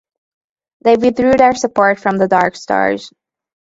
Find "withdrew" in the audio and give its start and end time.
0.97-1.33